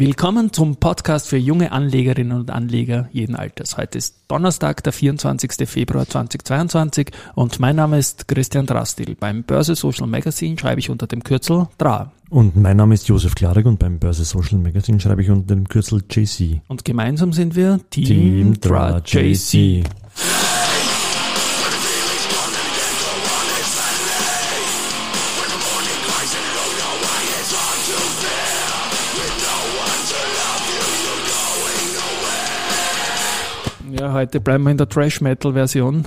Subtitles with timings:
[0.00, 3.76] Willkommen zum Podcast für junge Anlegerinnen und Anleger jeden Alters.
[3.76, 5.68] Heute ist Donnerstag, der 24.
[5.68, 9.16] Februar 2022 und mein Name ist Christian Drastil.
[9.18, 12.12] Beim Börse Social Magazine schreibe ich unter dem Kürzel DRA.
[12.30, 15.68] Und mein Name ist Josef Klarek und beim Börse Social Magazine schreibe ich unter dem
[15.68, 16.60] Kürzel JC.
[16.68, 19.82] Und gemeinsam sind wir Team, Team DRA DRA JC.
[34.12, 36.06] Heute bleiben wir in der Trash Metal Version,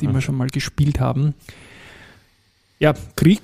[0.00, 1.34] die wir schon mal gespielt haben.
[2.78, 3.40] Ja, Krieg.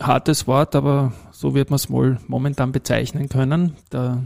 [0.00, 3.76] Hartes Wort, aber so wird man es wohl momentan bezeichnen können.
[3.92, 4.24] Der,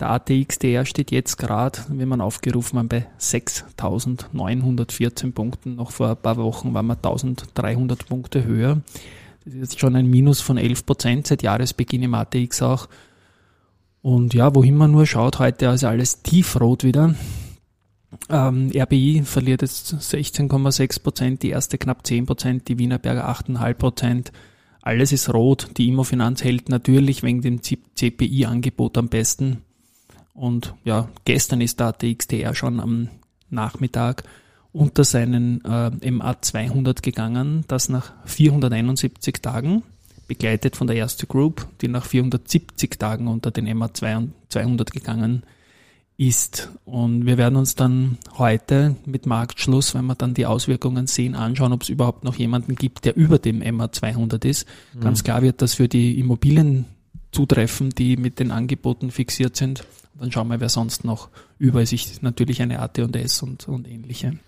[0.00, 5.76] der ATXDR steht jetzt gerade, wenn man aufgerufen haben, bei 6.914 Punkten.
[5.76, 8.80] Noch vor ein paar Wochen waren wir 1.300 Punkte höher.
[9.44, 12.88] Das ist jetzt schon ein Minus von 11 Prozent seit Jahresbeginn im ATX auch.
[14.02, 17.14] Und ja, wohin man nur schaut, heute ist alles tiefrot wieder.
[18.28, 24.32] Ähm, RBI verliert jetzt 16,6 Prozent, die erste knapp 10 Prozent, die Wienerberger 8,5 Prozent.
[24.82, 25.68] Alles ist rot.
[25.76, 29.62] Die Immofinanz hält natürlich wegen dem CPI-Angebot am besten.
[30.34, 33.08] Und ja, gestern ist der ATXDR schon am
[33.50, 34.24] Nachmittag
[34.72, 39.82] unter seinen äh, MA200 gegangen, das nach 471 Tagen
[40.28, 45.59] begleitet von der erste Group, die nach 470 Tagen unter den MA 200 gegangen ist.
[46.84, 51.72] Und wir werden uns dann heute mit Marktschluss, wenn wir dann die Auswirkungen sehen, anschauen,
[51.72, 54.66] ob es überhaupt noch jemanden gibt, der über dem MA 200 ist.
[54.92, 55.00] Mhm.
[55.00, 56.84] Ganz klar wird das für die Immobilien
[57.32, 59.84] zutreffen, die mit den Angeboten fixiert sind.
[60.18, 64.38] Dann schauen wir, wer sonst noch über sich natürlich eine AT&S und, und ähnliche.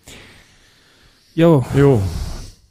[1.33, 1.65] Jo.
[1.75, 2.03] jo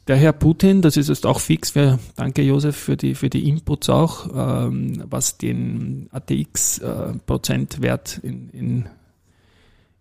[0.07, 3.47] der Herr Putin, das ist jetzt auch fix, wir, danke Josef für die, für die
[3.47, 8.89] Inputs auch, ähm, was den ATX-Prozentwert äh, in, in,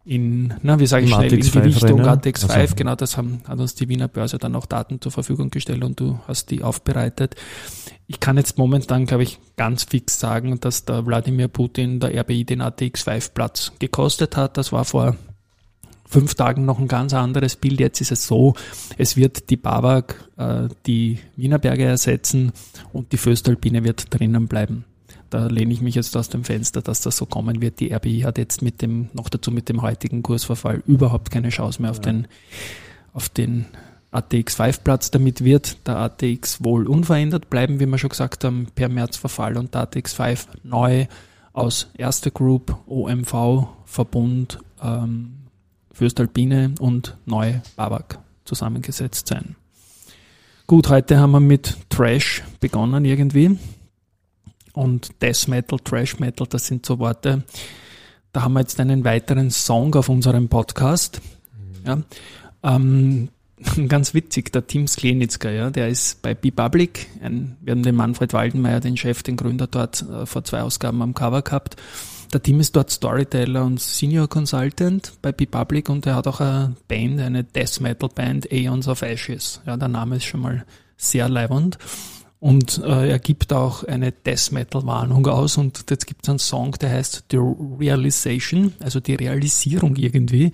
[0.04, 2.74] in, na, wie sage ich schnell, ATX in Gewichtung ATX5, also.
[2.74, 6.00] genau, das haben, hat uns die Wiener Börse dann auch Daten zur Verfügung gestellt und
[6.00, 7.36] du hast die aufbereitet.
[8.08, 12.44] Ich kann jetzt momentan, glaube ich, ganz fix sagen, dass der Wladimir Putin der RBI
[12.44, 14.56] den ATX5 Platz gekostet hat.
[14.56, 15.16] Das war vor
[16.12, 17.80] fünf Tagen noch ein ganz anderes Bild.
[17.80, 18.54] Jetzt ist es so,
[18.98, 22.52] es wird die Babak äh, die Wienerberge ersetzen
[22.92, 24.84] und die Föstalpine wird drinnen bleiben.
[25.30, 27.80] Da lehne ich mich jetzt aus dem Fenster, dass das so kommen wird.
[27.80, 31.80] Die RBI hat jetzt mit dem, noch dazu mit dem heutigen Kursverfall überhaupt keine Chance
[31.80, 32.02] mehr auf ja.
[32.02, 32.28] den,
[33.14, 33.64] auf den
[34.10, 35.10] ATX 5 Platz.
[35.10, 39.56] Damit wird der ATX wohl unverändert bleiben, wie wir schon gesagt haben, per März Verfall
[39.56, 41.06] und der ATX 5 neu
[41.54, 45.41] aus Erste Group, OMV, Verbund, ähm,
[45.92, 49.56] Fürstalpine und Neu Babak zusammengesetzt sein.
[50.66, 53.58] Gut, heute haben wir mit Trash begonnen irgendwie.
[54.72, 57.42] Und Death Metal, Trash Metal, das sind so Worte.
[58.32, 61.20] Da haben wir jetzt einen weiteren Song auf unserem Podcast.
[61.84, 61.98] Ja,
[62.62, 63.28] ähm,
[63.88, 68.80] ganz witzig, der Tim Sklenitzka, ja, der ist bei B-Public, wir haben den Manfred Waldenmeier,
[68.80, 71.76] den Chef, den Gründer dort äh, vor zwei Ausgaben am Cover gehabt
[72.32, 76.74] der Team ist dort Storyteller und Senior Consultant bei B-Public und er hat auch eine
[76.88, 79.60] Band, eine Death Metal Band, Aeons of Ashes.
[79.66, 80.64] Ja, der Name ist schon mal
[80.96, 81.78] sehr leibend.
[82.40, 86.38] Und äh, er gibt auch eine Death Metal Warnung aus und jetzt gibt es einen
[86.40, 90.50] Song, der heißt The Realization, also die Realisierung irgendwie.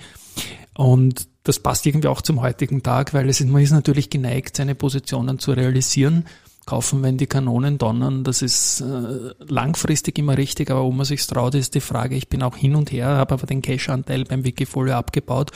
[0.76, 4.74] Und das passt irgendwie auch zum heutigen Tag, weil es man ist natürlich geneigt, seine
[4.74, 6.26] Positionen zu realisieren
[6.68, 8.24] kaufen, wenn die Kanonen donnern.
[8.24, 12.14] Das ist äh, langfristig immer richtig, aber ob man sich traut, ist die Frage.
[12.14, 15.50] Ich bin auch hin und her, habe aber den Cash-Anteil beim Wikifolio abgebaut.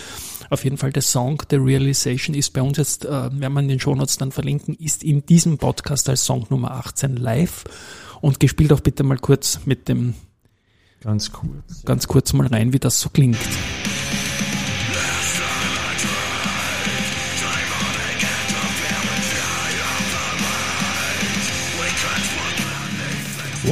[0.49, 3.69] Auf jeden Fall der Song The Realization ist bei uns jetzt, äh, werden wir in
[3.69, 7.65] den Shownotes dann verlinken, ist in diesem Podcast als Song Nummer 18 live
[8.23, 10.15] und gespielt auch bitte mal kurz mit dem
[11.03, 11.85] Ganz kurz.
[11.85, 13.37] Ganz kurz mal rein, wie das so klingt.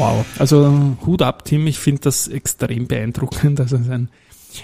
[0.00, 3.60] Wow, also Hut ab, Tim, ich finde das extrem beeindruckend.
[3.60, 4.08] Also ein,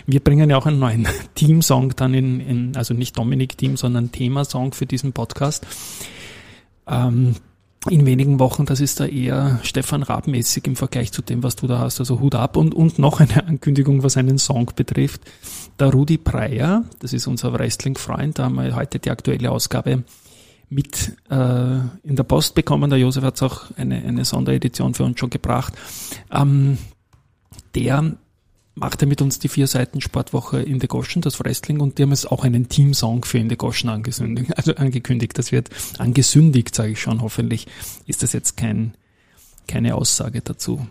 [0.06, 4.72] wir bringen ja auch einen neuen Team-Song dann in, in, also nicht Dominik-Team, sondern Thema-Song
[4.72, 5.66] für diesen Podcast.
[6.87, 7.34] Ähm,
[7.90, 11.66] in wenigen Wochen, das ist da eher Stefan Raab-mäßig im Vergleich zu dem, was du
[11.66, 12.00] da hast.
[12.00, 15.20] Also Hut ab und, und noch eine Ankündigung, was einen Song betrifft.
[15.78, 20.02] Der Rudi Breyer, das ist unser Wrestling-Freund, da haben wir heute die aktuelle Ausgabe
[20.68, 22.90] mit äh, in der Post bekommen.
[22.90, 25.74] Der Josef hat auch eine, eine Sonderedition für uns schon gebracht.
[26.30, 26.78] Ähm,
[27.74, 28.16] der
[28.74, 32.10] machte mit uns die vier Seiten Sportwoche in the Goschen, das Wrestling, und die haben
[32.10, 34.56] jetzt auch einen Teamsong für in the Goschen angekündigt.
[34.56, 37.22] Also angekündigt, das wird angesündigt, sage ich schon.
[37.22, 37.66] Hoffentlich
[38.06, 38.94] ist das jetzt kein,
[39.66, 40.86] keine Aussage dazu.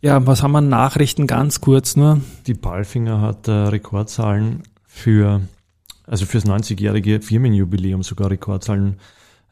[0.00, 2.20] Ja, was haben wir Nachrichten ganz kurz nur?
[2.46, 5.40] Die Balfinger hat äh, Rekordzahlen für,
[6.06, 8.96] also fürs 90-jährige Firmenjubiläum sogar Rekordzahlen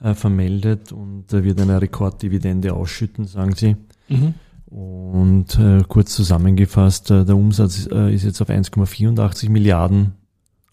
[0.03, 3.77] äh, vermeldet und äh, wird eine Rekorddividende ausschütten, sagen sie.
[4.09, 4.35] Mhm.
[4.67, 10.13] Und äh, kurz zusammengefasst, äh, der Umsatz äh, ist jetzt auf 1,84 Milliarden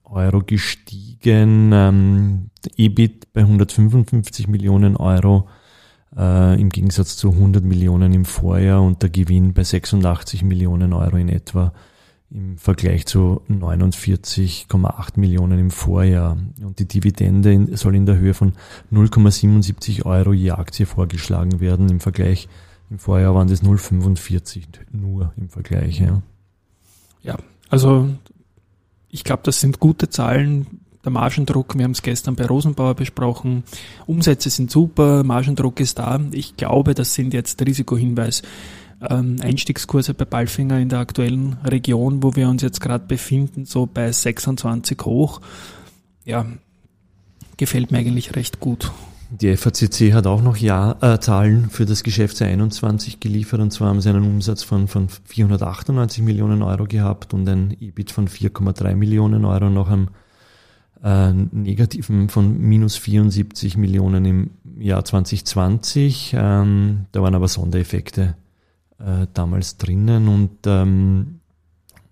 [0.05, 5.47] Euro gestiegen, ähm, EBIT bei 155 Millionen Euro
[6.17, 11.17] äh, im Gegensatz zu 100 Millionen im Vorjahr und der Gewinn bei 86 Millionen Euro
[11.17, 11.73] in etwa
[12.31, 16.37] im Vergleich zu 49,8 Millionen im Vorjahr.
[16.61, 18.53] Und die Dividende soll in der Höhe von
[18.91, 21.89] 0,77 Euro je Aktie vorgeschlagen werden.
[21.89, 22.47] Im Vergleich,
[22.89, 25.99] im Vorjahr waren das 0,45 nur im Vergleich.
[25.99, 26.21] Ja,
[27.23, 27.37] ja
[27.69, 28.09] also
[29.09, 30.67] ich glaube, das sind gute Zahlen.
[31.03, 33.63] Der Margendruck, wir haben es gestern bei Rosenbauer besprochen.
[34.05, 36.19] Umsätze sind super, Margendruck ist da.
[36.31, 38.43] Ich glaube, das sind jetzt Risikohinweis.
[39.07, 43.85] Ähm, Einstiegskurse bei Balfinger in der aktuellen Region, wo wir uns jetzt gerade befinden, so
[43.85, 45.39] bei 26 hoch.
[46.25, 46.45] Ja,
[47.55, 48.91] gefällt mir eigentlich recht gut.
[49.31, 53.89] Die FACC hat auch noch Jahr, äh, Zahlen für das Geschäftsjahr 21 geliefert und zwar
[53.89, 58.95] haben sie einen Umsatz von, von 498 Millionen Euro gehabt und ein EBIT von 4,3
[58.95, 60.09] Millionen Euro, noch einen
[61.03, 64.49] äh, negativen von minus 74 Millionen im
[64.79, 66.33] Jahr 2020.
[66.35, 68.35] Ähm, da waren aber Sondereffekte
[68.99, 71.39] äh, damals drinnen und ähm,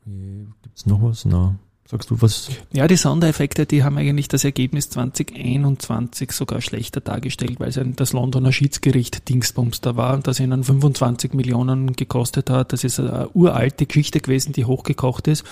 [0.06, 1.25] gibt es noch was?
[1.25, 1.56] Na,
[1.89, 2.50] Sagst du was?
[2.74, 8.12] Ja, die Sondereffekte, die haben eigentlich das Ergebnis 2021 sogar schlechter dargestellt, weil es das
[8.12, 12.74] Londoner Schiedsgericht Dingsbums da war und das ihnen 25 Millionen gekostet hat.
[12.74, 15.45] Das ist eine uralte Geschichte gewesen, die hochgekocht ist.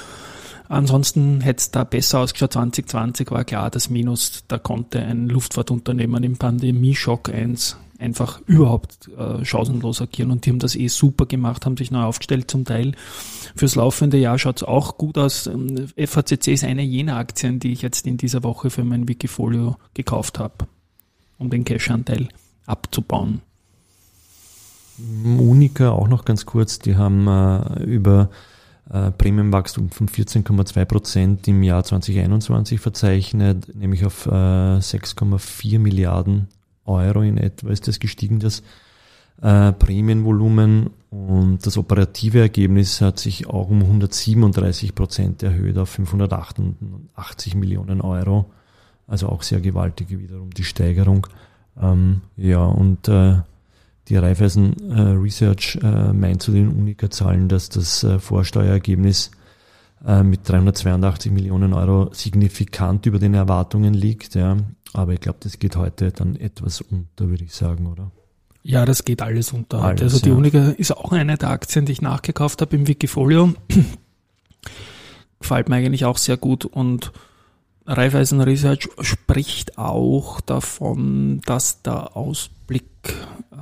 [0.67, 2.51] Ansonsten hätte es da besser ausgeschaut.
[2.51, 9.43] 2020 war klar, das Minus, da konnte ein Luftfahrtunternehmen im Pandemie-Schock 1 einfach überhaupt äh,
[9.43, 12.93] chancenlos agieren und die haben das eh super gemacht, haben sich neu aufgestellt zum Teil.
[13.55, 15.47] Fürs laufende Jahr schaut es auch gut aus.
[15.47, 19.77] Ähm, FACC ist eine jener Aktien, die ich jetzt in dieser Woche für mein Wikifolio
[19.93, 20.67] gekauft habe,
[21.37, 22.29] um den Cash-Anteil
[22.65, 23.41] abzubauen.
[24.97, 28.29] Unica auch noch ganz kurz, die haben äh, über
[28.89, 36.47] äh, Prämienwachstum von 14,2 Prozent im Jahr 2021 verzeichnet, nämlich auf äh, 6,4 Milliarden
[36.85, 38.63] Euro in etwa ist das gestiegen, das
[39.41, 47.55] äh, Prämienvolumen und das operative Ergebnis hat sich auch um 137 Prozent erhöht auf 588
[47.55, 48.51] Millionen Euro.
[49.07, 51.27] Also auch sehr gewaltig wiederum die Steigerung.
[51.79, 53.35] Ähm, ja, und äh,
[54.07, 59.31] die Raiffeisen äh, Research äh, meint zu den Unika-Zahlen, dass das äh, Vorsteuerergebnis
[60.05, 64.35] äh, mit 382 Millionen Euro signifikant über den Erwartungen liegt.
[64.35, 64.57] Ja.
[64.93, 68.11] Aber ich glaube, das geht heute dann etwas unter, würde ich sagen, oder?
[68.63, 69.81] Ja, das geht alles unter.
[69.81, 70.35] Alles, also die ja.
[70.35, 73.53] Unica ist auch eine der Aktien, die ich nachgekauft habe im Wikifolio.
[75.39, 77.11] Gefällt mir eigentlich auch sehr gut und
[77.85, 83.13] Raiffeisen Research spricht auch davon, dass der Ausblick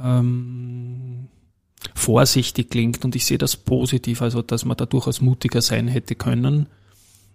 [0.02, 1.28] ähm,
[1.94, 6.16] vorsichtig klingt und ich sehe das positiv, also dass man da durchaus mutiger sein hätte
[6.16, 6.68] können.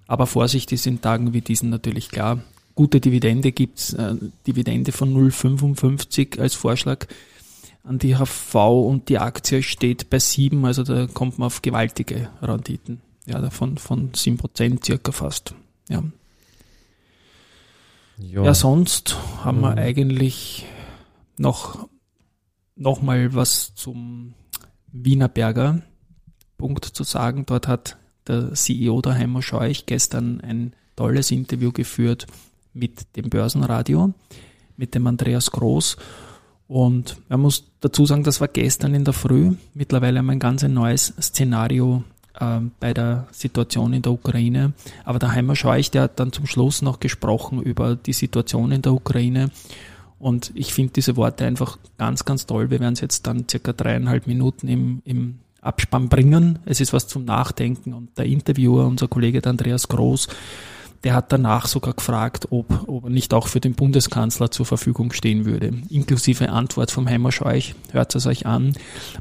[0.07, 2.43] Aber Vorsicht ist in Tagen wie diesen natürlich klar.
[2.79, 4.15] Gute Dividende gibt's, äh,
[4.47, 7.09] Dividende von 0,55 als Vorschlag
[7.83, 12.31] an die HV und die Aktie steht bei 7, also da kommt man auf gewaltige
[12.41, 13.01] Renditen.
[13.27, 15.57] Ja, davon von 7% circa fast.
[15.89, 16.05] Ja.
[18.19, 20.65] Ja, ja sonst haben wir eigentlich
[21.37, 21.89] noch,
[22.77, 24.35] noch mal was zum
[24.93, 25.83] Wienerberger
[26.59, 27.45] Punkt zu sagen.
[27.45, 27.97] Dort hat
[28.29, 32.29] der CEO der Heimer Scheuch gestern ein tolles Interview geführt
[32.79, 34.13] mit dem Börsenradio,
[34.77, 35.97] mit dem Andreas Groß.
[36.67, 39.53] Und man muss dazu sagen, das war gestern in der Früh.
[39.75, 42.05] Mittlerweile haben wir ein ganz neues Szenario
[42.39, 44.73] äh, bei der Situation in der Ukraine.
[45.05, 48.83] Aber der Heimer Scheuch, der hat dann zum Schluss noch gesprochen über die Situation in
[48.83, 49.51] der Ukraine
[50.19, 52.71] und ich finde diese Worte einfach ganz, ganz toll.
[52.71, 56.59] Wir werden es jetzt dann circa dreieinhalb Minuten im, im Abspann bringen.
[56.65, 57.93] Es ist was zum Nachdenken.
[57.93, 60.29] Und der Interviewer, unser Kollege der Andreas Groß,
[61.05, 65.13] der hat danach sogar gefragt, ob, ob er nicht auch für den Bundeskanzler zur Verfügung
[65.13, 65.73] stehen würde.
[65.91, 67.75] Inklusive Antwort vom Heimerscheuch.
[67.93, 68.75] Hört es euch an.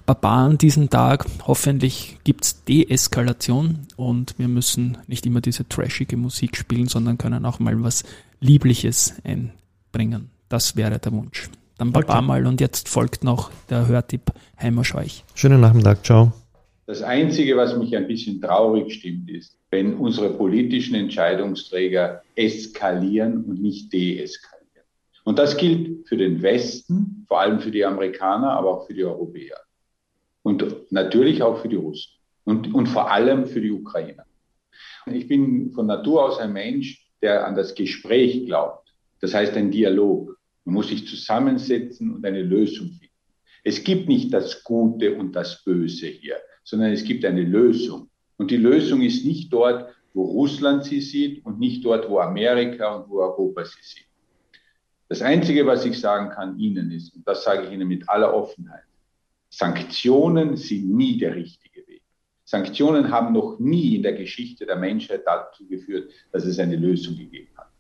[0.06, 1.26] Baba an diesen Tag.
[1.46, 7.60] Hoffentlich gibt's Deeskalation und wir müssen nicht immer diese trashige Musik spielen, sondern können auch
[7.60, 8.04] mal was
[8.40, 10.30] Liebliches einbringen.
[10.50, 11.50] Das wäre der Wunsch.
[11.78, 12.26] Dann Baba okay.
[12.26, 15.24] mal und jetzt folgt noch der Hörtipp Heimerscheuch.
[15.36, 16.34] Schönen Nachmittag, ciao.
[16.88, 23.62] Das Einzige, was mich ein bisschen traurig stimmt, ist, wenn unsere politischen Entscheidungsträger eskalieren und
[23.62, 24.86] nicht deeskalieren.
[25.26, 29.04] Und das gilt für den Westen, vor allem für die Amerikaner, aber auch für die
[29.04, 29.58] Europäer.
[30.44, 32.14] Und natürlich auch für die Russen
[32.46, 34.24] und, und vor allem für die Ukrainer.
[35.08, 38.94] Ich bin von Natur aus ein Mensch, der an das Gespräch glaubt.
[39.20, 40.38] Das heißt ein Dialog.
[40.64, 43.14] Man muss sich zusammensetzen und eine Lösung finden.
[43.66, 48.10] Es gibt nicht das Gute und das Böse hier, sondern es gibt eine Lösung.
[48.36, 52.94] Und die Lösung ist nicht dort, wo Russland sie sieht und nicht dort, wo Amerika
[52.94, 54.08] und wo Europa sie sieht.
[55.08, 58.34] Das Einzige, was ich sagen kann Ihnen ist, und das sage ich Ihnen mit aller
[58.34, 58.84] Offenheit,
[59.50, 62.02] Sanktionen sind nie der richtige Weg.
[62.44, 67.16] Sanktionen haben noch nie in der Geschichte der Menschheit dazu geführt, dass es eine Lösung
[67.16, 67.72] gegeben hat.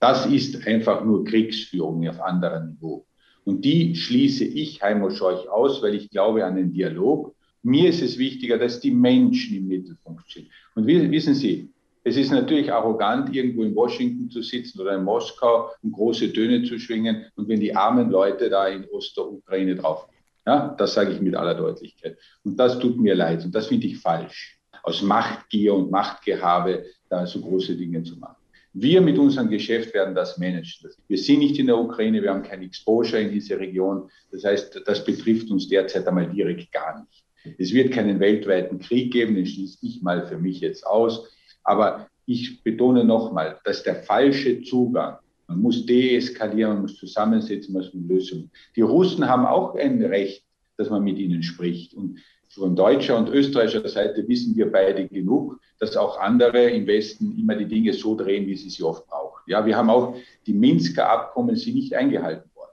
[0.00, 3.06] Das ist einfach nur Kriegsführung auf anderem Niveau.
[3.44, 7.35] Und die schließe ich, Heimo Scheuch, aus, weil ich glaube an den Dialog.
[7.66, 10.48] Mir ist es wichtiger, dass die Menschen im Mittelpunkt stehen.
[10.76, 11.68] Und wissen Sie,
[12.04, 16.62] es ist natürlich arrogant, irgendwo in Washington zu sitzen oder in Moskau und große Töne
[16.62, 20.22] zu schwingen und wenn die armen Leute da in Ostukraine draufgehen.
[20.46, 22.16] Ja, das sage ich mit aller Deutlichkeit.
[22.44, 27.26] Und das tut mir leid und das finde ich falsch, aus Machtgier und Machtgehabe da
[27.26, 28.36] so große Dinge zu machen.
[28.74, 30.92] Wir mit unserem Geschäft werden das managen.
[31.08, 34.08] Wir sind nicht in der Ukraine, wir haben kein Exposure in diese Region.
[34.30, 37.25] Das heißt, das betrifft uns derzeit einmal direkt gar nicht.
[37.58, 41.28] Es wird keinen weltweiten Krieg geben, den schließe ich mal für mich jetzt aus.
[41.64, 45.18] Aber ich betone nochmal, dass der falsche Zugang.
[45.48, 48.50] Man muss deeskalieren, man muss zusammensetzen, man muss Lösungen.
[48.74, 50.44] Die Russen haben auch ein Recht,
[50.76, 51.94] dass man mit ihnen spricht.
[51.94, 57.36] Und von deutscher und österreichischer Seite wissen wir beide genug, dass auch andere im Westen
[57.38, 59.42] immer die Dinge so drehen, wie sie sie oft brauchen.
[59.46, 62.72] Ja, wir haben auch die Minsker Abkommen sind nicht eingehalten worden.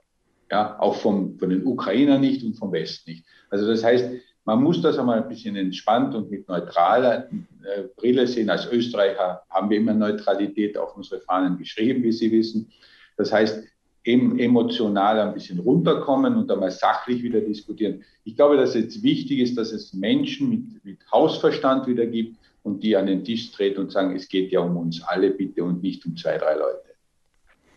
[0.50, 3.24] Ja, auch vom, von den Ukrainern nicht und vom Westen nicht.
[3.50, 4.10] Also das heißt,
[4.44, 8.50] man muss das einmal ein bisschen entspannt und mit neutraler äh, Brille sehen.
[8.50, 12.70] Als Österreicher haben wir immer Neutralität auf unsere Fahnen geschrieben, wie Sie wissen.
[13.16, 13.64] Das heißt,
[14.04, 18.04] eben emotional ein bisschen runterkommen und einmal sachlich wieder diskutieren.
[18.24, 22.82] Ich glaube, dass jetzt wichtig ist, dass es Menschen mit, mit Hausverstand wieder gibt und
[22.82, 25.82] die an den Tisch treten und sagen, es geht ja um uns alle bitte und
[25.82, 26.80] nicht um zwei, drei Leute.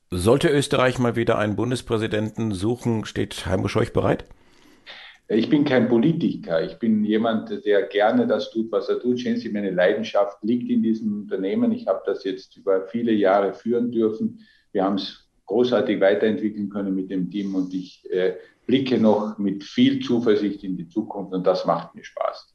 [0.10, 4.26] Sollte Österreich mal wieder einen Bundespräsidenten suchen, steht Heimo Scheuch bereit?
[5.30, 6.64] Ich bin kein Politiker.
[6.64, 9.20] Ich bin jemand, der gerne das tut, was er tut.
[9.20, 11.74] Sehen Sie, meine Leidenschaft liegt in diesem Unternehmen.
[11.74, 14.40] Ich habe das jetzt über viele Jahre führen dürfen.
[14.72, 19.64] Wir haben es großartig weiterentwickeln können mit dem Team und ich äh, blicke noch mit
[19.64, 22.54] viel Zuversicht in die Zukunft und das macht mir Spaß.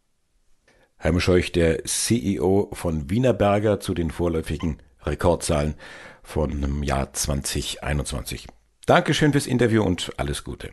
[0.96, 5.74] Herr Scheuch, der CEO von Wienerberger zu den vorläufigen Rekordzahlen
[6.22, 8.46] von dem Jahr 2021.
[8.86, 10.70] Dankeschön fürs Interview und alles Gute.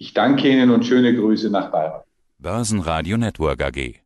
[0.00, 2.02] Ich danke Ihnen und schöne Grüße nach Bayern.
[2.38, 4.00] Börsenradio Network AG.